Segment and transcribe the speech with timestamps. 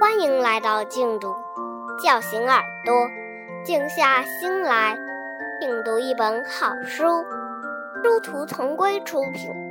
[0.00, 1.34] 欢迎来到静读，
[2.02, 2.94] 叫醒耳朵，
[3.64, 4.98] 静下心来，
[5.60, 7.24] 品读一本好书。
[8.02, 9.63] 殊途同归出品。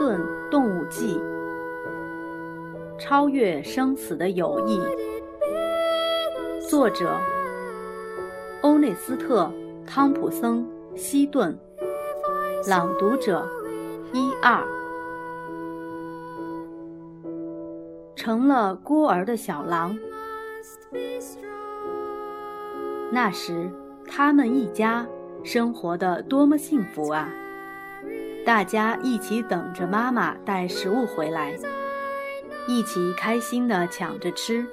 [0.00, 0.18] 顿
[0.50, 1.20] 动物记》，
[2.98, 4.80] 超越生死的友谊，
[6.66, 7.20] 作者
[8.62, 9.52] 欧内斯特·
[9.86, 10.64] 汤普森·
[10.96, 11.54] 西顿，
[12.66, 13.46] 朗读者
[14.14, 14.66] 一二。
[18.16, 19.98] 成了孤儿的小狼。
[23.12, 23.68] 那时，
[24.08, 25.06] 他们一家
[25.44, 27.28] 生活的多么幸福啊！
[28.44, 31.54] 大家一起等着妈妈带食物回来，
[32.66, 34.66] 一起开心地抢着吃，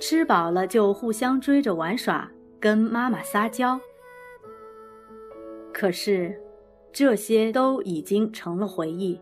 [0.00, 3.78] 吃饱了就互相追着玩耍，跟妈妈撒娇。
[5.72, 6.40] 可是，
[6.92, 9.20] 这些都已经成了回忆，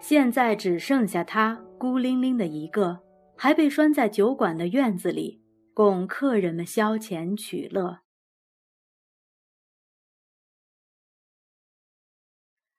[0.00, 3.00] 现在只剩下他孤零零的一个，
[3.36, 5.42] 还被拴在酒馆的院子里，
[5.74, 7.98] 供客人们消遣取乐。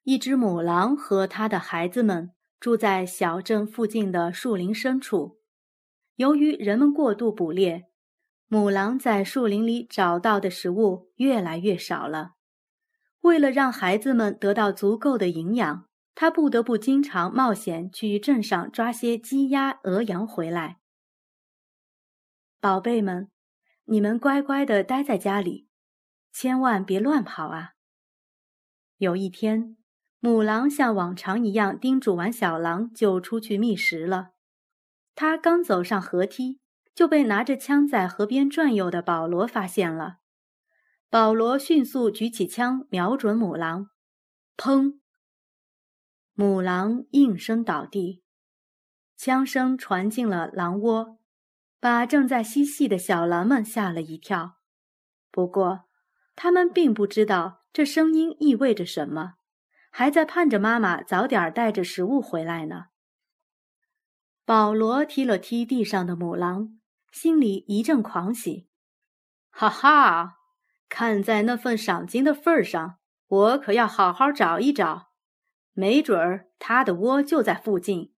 [0.08, 5.42] 一只母狼和它的孩子们住在小镇附近的树林深处。
[6.16, 7.90] 由于人们过度捕猎，
[8.48, 12.36] 母狼在树林里找到的食物越来越少了。
[13.20, 20.78] 为了让孩子们得到足够的营养，它不得不经常冒险去镇上抓些鸡、鸭、鹅、羊回来。
[22.62, 23.30] 宝贝们，
[23.84, 25.68] 你们乖乖地待在家里，
[26.32, 27.74] 千万别乱跑啊！
[28.96, 29.76] 有一天。
[30.28, 34.32] 母狼像往常一样叮嘱完小狼，就出去觅食了。
[35.16, 36.60] 他刚走上河梯，
[36.94, 40.18] 就被拿着枪在河边转悠的保罗发现了。
[41.10, 43.88] 保罗迅速举起枪，瞄准母狼，
[44.58, 45.00] 砰！
[46.34, 48.22] 母狼应声倒地，
[49.16, 51.20] 枪声传进了狼窝，
[51.80, 54.58] 把正在嬉戏的小狼们吓了一跳。
[55.32, 55.86] 不过，
[56.36, 59.36] 他们并不知道这声音意味着什么。
[59.98, 62.90] 还在盼着妈妈早点带着食物回来呢。
[64.46, 66.80] 保罗踢了踢地上的母狼，
[67.12, 68.68] 心里一阵狂喜。
[69.50, 70.36] 哈哈，
[70.88, 75.10] 看在那份赏金的份上，我可要好好找一找，
[75.74, 78.14] 没准儿他的窝就在附近。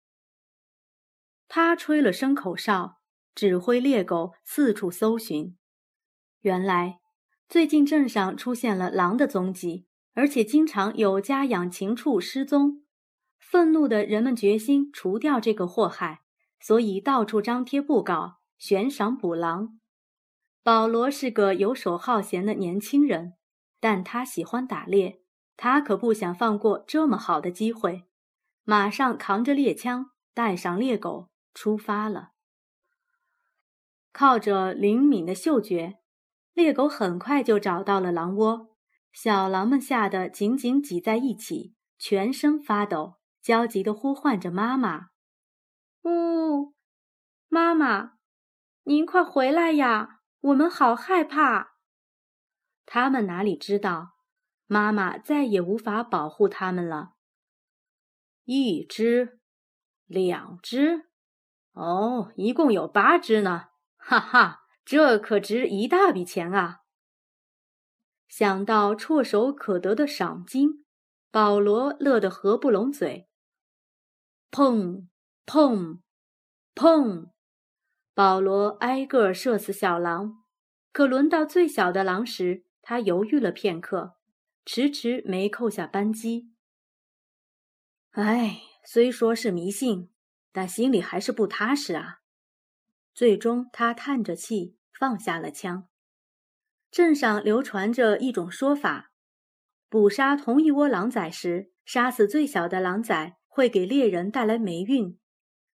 [1.48, 2.98] 他吹了声口哨，
[3.34, 5.58] 指挥猎狗四处搜寻。
[6.42, 7.00] 原来，
[7.48, 9.88] 最近镇上出现了狼的踪迹。
[10.20, 12.84] 而且经常有家养禽畜失踪，
[13.40, 16.24] 愤怒的人们决心除掉这个祸害，
[16.60, 19.80] 所以到处张贴布告，悬赏捕狼。
[20.62, 23.36] 保罗是个游手好闲的年轻人，
[23.80, 25.22] 但他喜欢打猎，
[25.56, 28.04] 他可不想放过这么好的机会，
[28.66, 32.32] 马上扛着猎枪，带上猎狗出发了。
[34.12, 36.00] 靠着灵敏的嗅觉，
[36.54, 38.69] 猎狗很快就找到了狼窝。
[39.12, 45.10] 小狼们吓得紧紧挤在一起，全身发抖，焦急地呼唤着妈妈
[46.04, 46.74] ：“呜，
[47.48, 48.14] 妈妈，
[48.84, 50.22] 您快回来呀！
[50.42, 51.74] 我们好害怕。”
[52.86, 54.16] 他们哪里知道，
[54.66, 57.14] 妈妈再也无法保护他们了。
[58.46, 59.40] 一只，
[60.06, 61.10] 两只，
[61.74, 63.70] 哦，一共有八只呢！
[63.98, 66.82] 哈哈，这可值一大笔钱啊！
[68.30, 70.86] 想到唾手可得的赏金，
[71.32, 73.28] 保罗乐得合不拢嘴。
[74.52, 75.08] 砰
[75.46, 76.00] 砰
[76.76, 77.32] 砰！
[78.14, 80.44] 保罗挨个射死小狼，
[80.92, 84.16] 可轮到最小的狼时，他犹豫了片刻，
[84.64, 86.52] 迟迟没扣下扳机。
[88.12, 90.12] 唉，虽说是迷信，
[90.52, 92.20] 但心里还是不踏实啊。
[93.14, 95.88] 最终，他叹着气，放下了枪。
[96.92, 99.12] 镇上流传着一种说法：
[99.90, 105.18] 捕杀同一窝狼崽时，杀死最小的狼崽会给猎人带来霉运。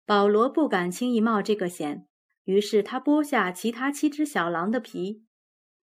[0.06, 2.08] 保罗不敢轻易冒这个险，
[2.44, 5.24] 于是他剥下其他七只小狼的皮，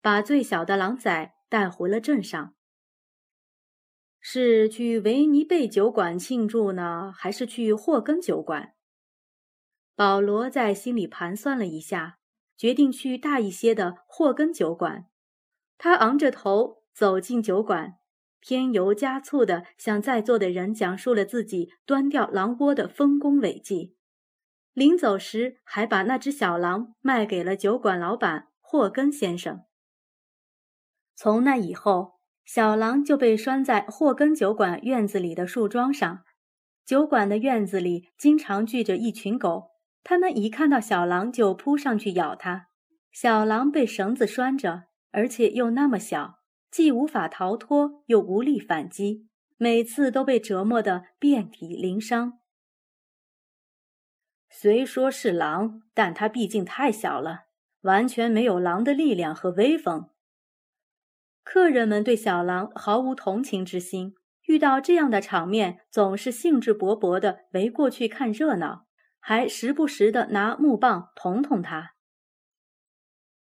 [0.00, 2.54] 把最小的狼崽带回了镇上。
[4.20, 8.74] 是去维尼贝酒馆庆祝呢，还是去霍根酒馆？
[9.96, 12.18] 保罗在心里盘算了一下，
[12.56, 15.06] 决定去大一些的霍根酒馆。
[15.78, 17.94] 他昂着头走进酒馆，
[18.40, 23.96] 添油加醋地向在座的人讲述了自己端掉狼窝的丰功伟绩。
[24.72, 29.64] 临走时，还把那只小狼卖给了酒馆老板霍根先生。
[31.14, 36.24] 从那以后，小狼就被拴在霍根酒馆院子里的树桩上。
[36.84, 39.72] 酒馆的院子里经常聚着一群狗，
[40.02, 42.68] 它们一看到小狼就扑上去咬它。
[43.12, 52.40] 小狼被绳子拴着，而且又那么小，既无法逃脱，又无力反击，每次都被折磨得遍体鳞伤。
[54.50, 57.44] 虽说是狼，但它毕竟太小了，
[57.82, 60.10] 完全没有狼的力量和威风。
[61.42, 64.14] 客人们对小狼毫无同情之心，
[64.46, 68.86] 遇到这样的场面，总是兴致勃勃地围过去看热闹，
[69.18, 71.94] 还时不时地拿木棒捅捅它。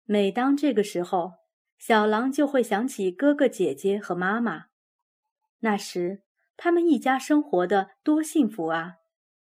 [0.04, 1.32] 每当这个时候，
[1.78, 4.66] 小狼就会想起哥哥姐姐和妈妈。
[5.60, 6.22] 那时，
[6.56, 8.96] 他们一家生活的多幸福啊！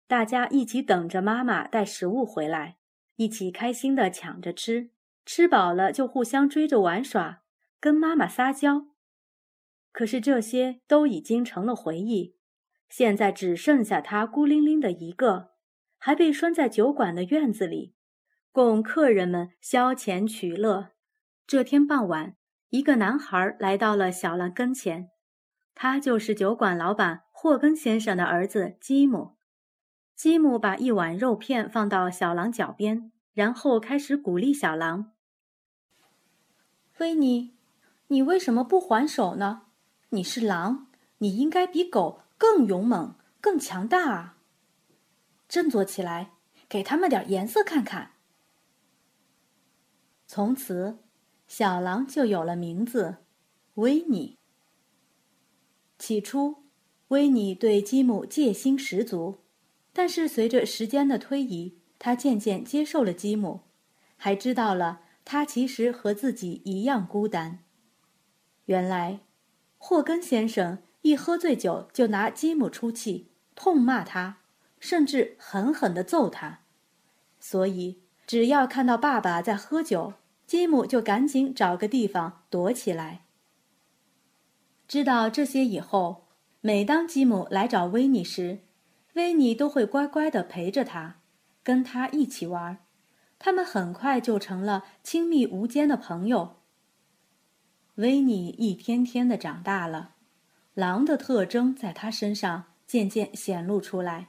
[0.07, 2.77] 大家一起等着妈妈带食物回来，
[3.17, 4.91] 一起开心地抢着吃，
[5.25, 7.43] 吃饱了就互相追着玩耍。
[7.81, 8.87] 跟妈妈撒娇，
[9.93, 12.35] 可是这些都已经成了回忆。
[12.89, 15.51] 现在只剩下他孤零零的一个，
[15.99, 17.95] 还被拴在酒馆的院子里，
[18.51, 20.94] 供客人们消遣取乐。
[21.47, 22.35] 这天傍晚，
[22.71, 25.11] 一个男孩来到了小狼跟前，
[25.75, 29.37] 他就是酒馆老板霍根先生的儿子吉姆。
[30.17, 35.13] 吉姆把一碗肉片放到小狼脚边，然后开始鼓励小狼
[36.99, 37.53] ：“维尼。”
[38.09, 39.63] 你为什么不还手呢？
[40.11, 40.89] 你是狼，
[41.19, 44.37] 你应该比狗更勇猛、更强大啊！
[45.49, 46.33] 振作起来，
[46.69, 48.13] 给他们点颜色看看。
[50.27, 50.99] 从此，
[51.47, 53.19] 小狼就有了名字——
[53.75, 54.39] 维尼。
[55.99, 56.65] 起初，
[57.09, 59.41] 维尼对吉姆戒心十足，
[59.93, 63.61] 但是随着时间的推移，他渐渐接受了吉姆，
[64.17, 67.61] 还知道了他其实和自己一样孤单。
[68.67, 69.21] 原来，
[69.79, 74.39] 霍根先生一喝醉酒就拿吉姆出气，痛骂他，
[74.81, 76.61] 甚至狠狠地揍他。
[77.39, 80.15] 所以，只要看到爸爸在喝酒，
[80.47, 83.25] 吉姆就赶紧找个地方躲起来。
[84.87, 86.27] 知道这些以后，
[86.61, 88.61] 每当吉姆来找维尼时，
[89.15, 91.21] 维尼都会乖乖地陪着他，
[91.63, 92.79] 跟他一起玩。
[93.39, 96.57] 他们很快就成了亲密无间的朋友。
[97.97, 100.15] 维尼一天天的长大了，
[100.75, 104.29] 狼的特征在他身上渐渐显露出来。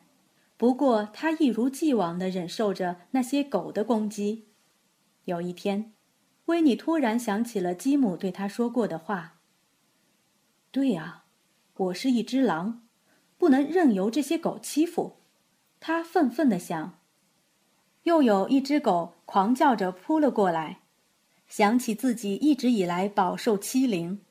[0.56, 4.48] 不过，他一如既往的忍受着那些狗的攻击。
[5.26, 5.94] 有一天，
[6.46, 9.40] 维尼突然想起了吉姆对他说过的话
[10.72, 11.26] ：“对啊，
[11.76, 12.84] 我是一只狼，
[13.38, 15.18] 不能任由这些狗欺负。”
[15.80, 17.00] 他愤愤地想。
[18.04, 20.82] 又有一只狗狂叫着扑了过来。
[21.48, 24.22] 想起自己一直以来饱受欺凌，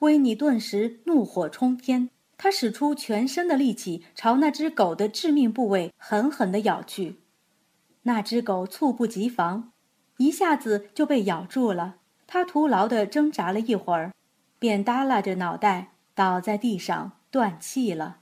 [0.00, 2.10] 维尼顿时怒火冲天。
[2.36, 7.20] 他使出全身的力气朝那只狗的致命部位狠狠地咬去。
[8.02, 9.72] 那只狗猝不及防，
[10.18, 11.96] 一下子就被咬住了。
[12.26, 14.12] 他徒劳地挣扎了一会儿，
[14.58, 18.18] 便耷拉着脑袋倒在地上断气了。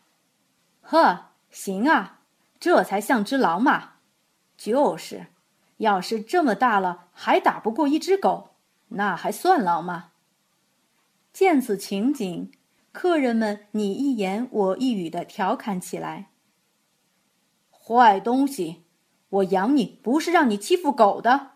[0.81, 2.21] 呵，行啊，
[2.59, 3.93] 这才像只狼嘛！
[4.57, 5.27] 就是。
[5.79, 8.51] 要是这么大了还打不过一只狗，
[8.89, 10.11] 那还算狼吗？
[11.33, 12.53] 见此情景，
[12.93, 16.29] 客人们你一言我一语的调侃起来
[17.73, 18.85] ：“坏东西，
[19.31, 21.52] 我养你不是让你欺负狗的。”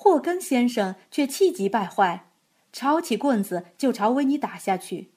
[0.00, 2.28] 霍根先生却气急败坏，
[2.72, 5.10] 抄起棍子就朝维尼打下去。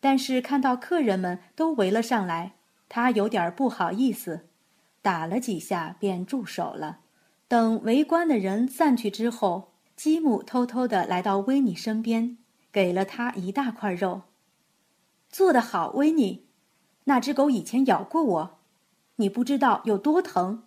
[0.00, 2.54] 但是看到客人们都围了上来，
[2.88, 4.48] 他有点不好意思，
[5.02, 7.00] 打了几下便住手了。
[7.46, 12.38] 等围观的人散去之后，吉姆偷偷地来到维尼身边，
[12.72, 14.22] 给了他一大块肉。
[15.28, 16.46] 做得好，维尼！
[17.04, 18.58] 那只狗以前咬过我，
[19.16, 20.62] 你不知道有多疼。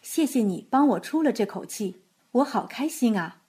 [0.00, 3.42] 谢谢你帮我出了这口气，我好开心啊！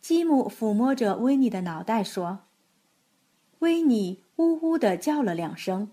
[0.00, 2.44] 吉姆抚摸着维尼的脑袋说
[3.60, 5.90] ：“维尼呜呜地叫了两声，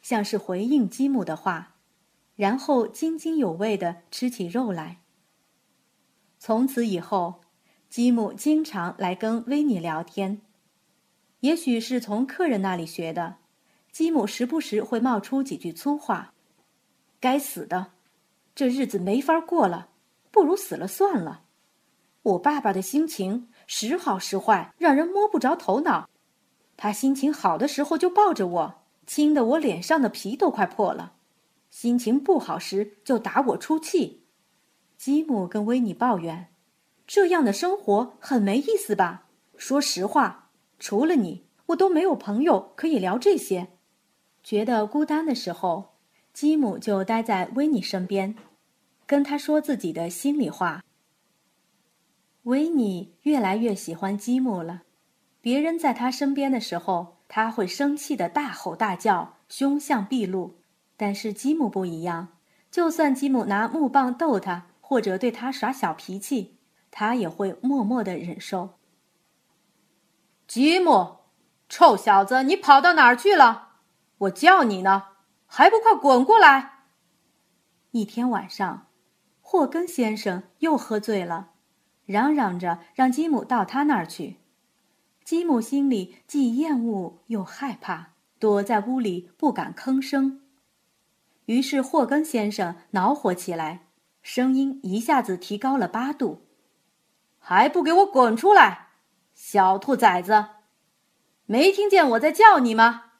[0.00, 1.74] 像是回应吉姆的话，
[2.36, 5.00] 然后津津有味地吃起肉来。”
[6.38, 7.40] 从此以后，
[7.88, 10.42] 吉姆经常来跟维尼聊天。
[11.40, 13.38] 也许是从客人那里学的，
[13.90, 16.34] 吉姆时不时会冒出几句粗话
[17.18, 17.92] ：“该死的，
[18.54, 19.88] 这日子没法过了，
[20.36, 21.44] 不如死了算了。
[22.22, 26.10] 我爸爸的心情时好时坏，让人摸不着头脑。
[26.76, 28.74] 他心情好的时候就抱着我，
[29.06, 31.14] 亲得我脸上的皮都快破了；
[31.70, 34.26] 心情不好时就打我出气。
[34.98, 36.48] 吉姆跟维尼抱怨
[37.06, 39.28] ：“这样的生活很没意思吧？
[39.56, 43.68] 说实话，除了你，我都没有朋友可以聊这些。”
[44.44, 45.94] 觉得孤单的时候，
[46.34, 48.36] 吉姆就待在维尼身边，
[49.06, 50.82] 跟他说自己的心里话。
[52.42, 54.82] 维尼越来越喜欢吉姆了。
[55.40, 60.58] 别人在他身边的时候，他会生气的大吼大叫，凶相毕露。
[60.96, 62.28] 但是吉姆不一样，
[62.70, 66.56] 就算吉姆拿木棒逗他，或者对他耍小脾气，
[66.90, 68.70] 他也会默默的忍受。
[70.48, 71.18] 吉姆，
[71.68, 73.74] 臭小子，你跑到哪儿去了？
[74.18, 75.08] 我叫你呢，
[75.46, 76.84] 还不快滚过来！
[77.90, 78.85] 一天晚上，
[79.48, 81.50] 霍根先生又喝醉了，
[82.04, 84.38] 嚷嚷着让吉姆到他那儿去。
[85.24, 88.08] 吉姆心里既厌恶又害怕，
[88.40, 90.42] 躲在屋里不敢吭声。
[91.44, 93.86] 于是霍根先生恼火起来，
[94.20, 96.42] 声音一下子提高了八度
[97.38, 98.88] ：“还不给我滚出来，
[99.32, 100.46] 小兔崽子！
[101.44, 103.12] 没听见我在叫你吗？”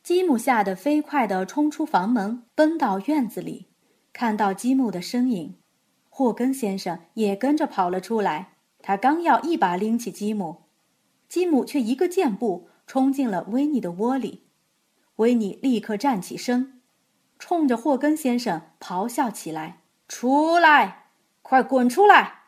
[0.00, 3.73] 吉姆吓得飞快地冲出房门，奔到院子里，
[4.14, 5.56] 看到吉姆的身影，
[6.08, 8.52] 霍根先生也跟着跑了出来。
[8.78, 10.62] 他刚要一把拎起吉姆。
[11.28, 14.44] 吉姆却一个箭步冲进了维尼的窝里，
[15.16, 16.80] 维尼立刻站起身，
[17.40, 21.06] 冲着霍根先生咆哮起来：“出来，
[21.42, 22.42] 快滚出来！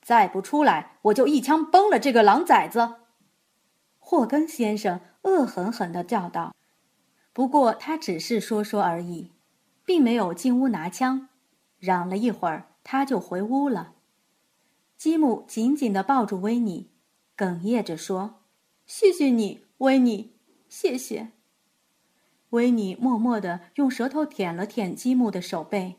[0.00, 2.94] 再不出来，我就一枪崩了这个狼崽子！”
[3.98, 6.54] 霍根先生恶狠狠地叫道。
[7.34, 9.32] 不过他只是说说而已，
[9.84, 11.28] 并没有进屋拿枪，
[11.78, 13.94] 嚷了一会儿，他就回屋了。
[14.96, 16.90] 吉姆紧紧地抱住维尼。
[17.36, 18.42] 哽咽着说
[18.84, 20.34] ：“谢谢你，维尼，
[20.68, 21.30] 谢谢。”
[22.50, 25.96] 维尼默默地用舌头舔了舔吉姆的手背。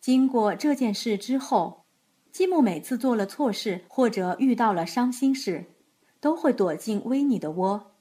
[0.00, 1.86] 经过这件事之后，
[2.30, 5.64] 吉姆每次做了错事或者遇到了伤心事，
[6.20, 7.96] 都会躲进维尼的窝，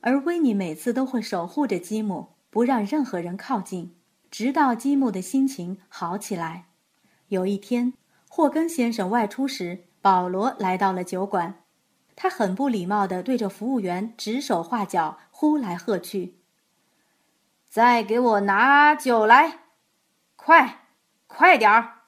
[0.00, 3.96] 而维尼每次都会守护着吉姆，不让任何人靠近，
[4.30, 6.66] 直到积木的心情好起来。
[7.26, 7.94] 有一天，
[8.28, 9.86] 霍根先生外出时。
[10.00, 11.64] 保罗来到了酒馆，
[12.14, 16.36] 他很不礼貌地对着服务员指手画脚，呼来喝去
[17.68, 19.60] ：“再给我拿酒来，
[20.36, 20.82] 快，
[21.26, 22.02] 快点儿！”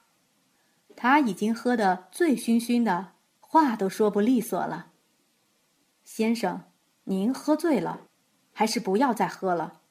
[0.95, 4.91] 他已经喝得醉醺醺的，话都说不利索了。
[6.05, 6.61] 先生，
[7.05, 8.01] 您喝醉了，
[8.53, 9.81] 还是不要再喝了，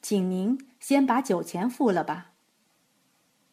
[0.00, 2.32] 请您先把酒钱付了吧。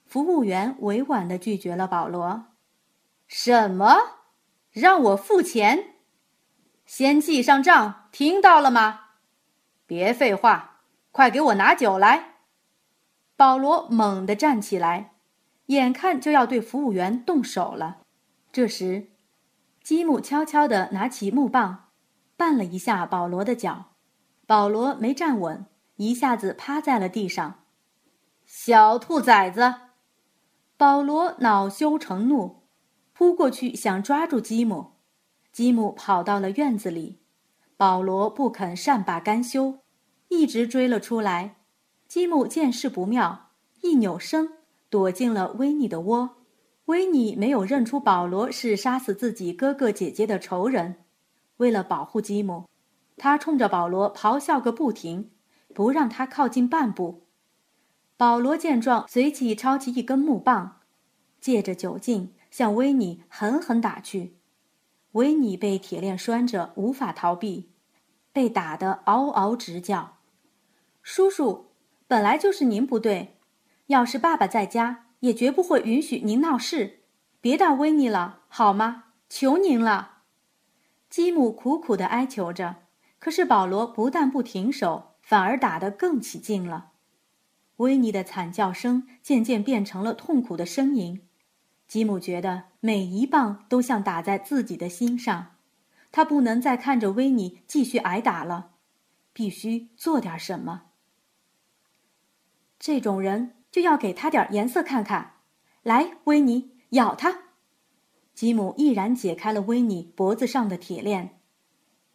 [0.05, 2.45] 服务员委婉的拒绝了保罗。
[3.27, 3.95] 什么？
[4.71, 5.95] 让我付钱？
[6.85, 9.01] 先记上账，听到了吗？
[9.87, 12.35] 别废话，快给我拿酒来！
[13.35, 15.15] 保罗猛地站起来，
[15.67, 18.01] 眼看就要对服务员动手了。
[18.51, 19.07] 这时，
[19.83, 21.89] 吉姆悄悄地拿起木棒，
[22.37, 23.93] 绊了一下保罗的脚。
[24.45, 25.65] 保罗没站稳，
[25.97, 27.63] 一下子趴在了地上。
[28.45, 29.73] 小兔崽子！
[30.77, 32.63] 保罗恼羞成怒。
[33.13, 34.91] 扑过去想抓住吉姆，
[35.53, 37.21] 吉姆跑到了院子里，
[37.77, 39.79] 保罗不肯善罢甘休，
[40.27, 41.55] 一直追了出来。
[42.09, 44.49] 吉姆见势不妙，一扭身
[44.89, 46.31] 躲进了维尼的窝。
[46.87, 50.97] 维尼没有认出保罗是杀死自己哥哥姐姐的仇人，
[51.55, 52.65] 为了保护吉姆，
[53.15, 55.31] 他冲着保罗咆哮个不停，
[55.75, 57.27] 不让他靠近半步。
[58.17, 60.77] 保罗见状，随即抄起一根木棒，
[61.39, 62.31] 借着酒劲。
[62.49, 64.37] 向维尼狠狠打去，
[65.11, 67.69] 维尼被铁链拴着，无法逃避，
[68.31, 70.19] 被打得嗷嗷直叫。
[71.03, 71.71] 叔叔，
[72.07, 73.35] 本来就是您不对，
[73.87, 77.01] 要是爸爸在家，也绝不会允许您闹事。
[77.41, 79.03] 别打维尼了，好吗？
[79.27, 80.19] 求您了。
[81.09, 82.77] 吉姆苦苦地哀求着，
[83.19, 86.91] 可是保罗不但不停手，反而打得更起劲了。
[87.77, 91.19] 维尼的惨叫声渐渐变成了痛苦的呻吟。
[91.87, 95.55] 吉姆觉得每一棒都像打在自己的心上，
[96.11, 98.73] 他不能再看着维尼继续挨打了，
[99.33, 100.83] 必须做点什么。
[102.77, 105.33] 这种人就要给他点颜色看看。
[105.81, 107.39] 来，维尼，咬他！
[108.33, 111.39] 吉姆毅然解开了维尼脖子上的铁链。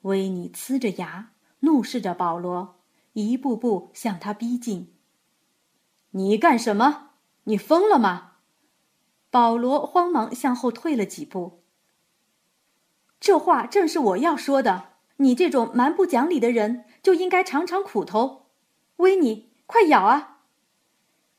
[0.02, 2.79] 维尼呲着牙，怒视着保罗，
[3.28, 4.94] 一步步向他逼近。
[6.10, 7.10] 你干什么？
[7.44, 8.32] 你疯了吗？
[9.30, 11.62] 保罗慌忙向后退了几步，
[13.20, 14.94] 这话正是我要说的。
[15.18, 18.46] 你这种蛮不讲理的人，就应该尝尝苦头。
[18.96, 20.38] 威尼，快咬啊！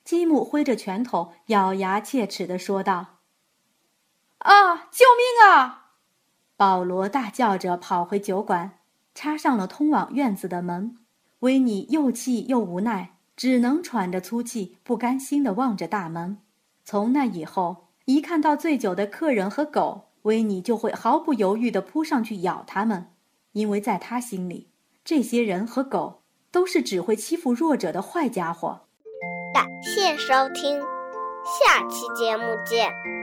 [0.05, 3.17] 吉姆挥着拳头，咬牙切齿地说道
[4.39, 5.89] ：“啊，救命啊！”
[6.55, 8.79] 保罗大叫着跑回酒馆，
[9.13, 10.97] 插上了通往院子的门。
[11.41, 16.38] 维尼又气又无奈，只能喘着粗气，不甘心地望着大门。
[16.83, 23.07] 从那以后，一看到醉酒的客人和狗，维尼就会毫不犹豫地扑上去咬他们。
[23.53, 24.69] 因为在他心里，
[25.03, 26.21] 这些人和狗
[26.51, 28.81] 都是只会欺负弱者的坏家伙。
[29.53, 30.79] 感谢收听，
[31.43, 33.20] 下期节目见。